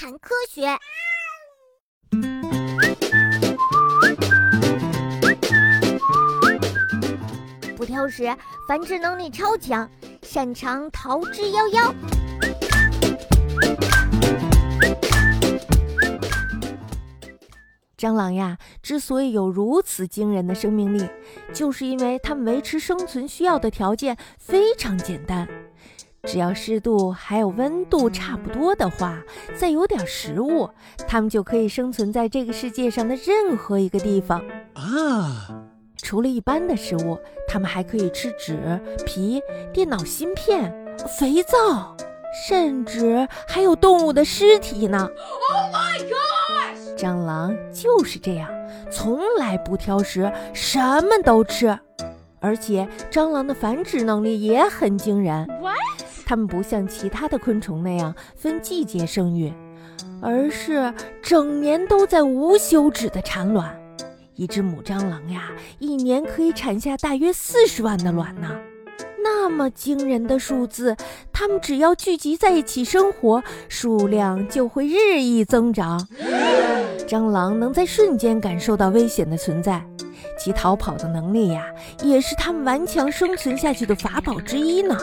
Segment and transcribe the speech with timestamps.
[0.00, 0.66] 谈科学。
[7.76, 8.34] 不挑食，
[8.66, 9.86] 繁殖能力超强，
[10.22, 11.94] 擅长逃之夭夭。
[17.98, 21.06] 蟑螂呀，之所以有如此惊人的生命力，
[21.52, 25.46] 就是因为它们维持生存需要的条件非常简单。
[26.30, 29.20] 只要湿度还有温度差不多的话，
[29.56, 30.70] 再有点食物，
[31.08, 34.40] 它们就可以生存在这个世界上的任何一个地方
[34.74, 35.64] 啊。
[35.96, 40.72] 除了一般的食物，它们还可以吃纸、皮、电脑芯片、
[41.18, 41.96] 肥皂，
[42.46, 45.10] 甚至还有动物的尸体呢。
[45.52, 46.96] Oh my god！
[46.96, 48.48] 蟑螂就是这样，
[48.88, 51.76] 从来不挑食，什么都吃，
[52.38, 55.44] 而且蟑螂的繁殖能力也很惊人。
[56.30, 59.52] 它们不像其他的昆虫那样分季节生育，
[60.22, 63.76] 而是整年都在无休止的产卵。
[64.36, 68.48] 一只母蟑螂呀，一年可以产下大约四十万的卵呢。
[69.24, 70.96] 那么惊人的数字，
[71.32, 76.06] 它们只要聚集在一起生活，数量就会日益增长。
[77.08, 79.84] 蟑螂能在瞬间感受到危险的存在，
[80.38, 81.66] 其逃跑的能力呀，
[82.04, 84.96] 也是它们顽强生存下去的法宝之一呢。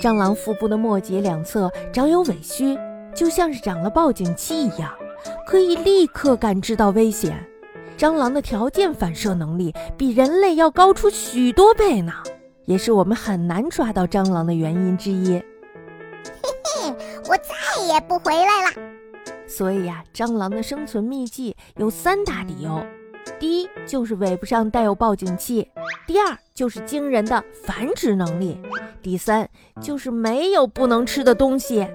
[0.00, 2.78] 蟑螂腹部的末节两侧长有尾须，
[3.14, 4.92] 就像是长了报警器一样，
[5.46, 7.36] 可以立刻感知到危险。
[7.98, 12.12] 蟑螂的条件反射能力比人类要高出许多倍呢，
[12.66, 15.32] 也是我们很难抓到蟑螂的原因之一。
[15.32, 16.50] 嘿
[16.82, 16.94] 嘿，
[17.28, 18.90] 我再也不回来了。
[19.48, 22.84] 所以呀，蟑螂的生存秘籍有三大理由：
[23.38, 25.66] 第一，就是尾巴上带有报警器；
[26.06, 28.60] 第二，就是惊人的繁殖能力。
[29.02, 29.48] 第三
[29.80, 31.86] 就是没有不能吃的东西，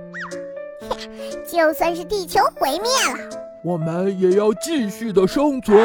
[1.47, 3.29] 就算是地球毁灭了，
[3.63, 5.77] 我们也要继续的生存。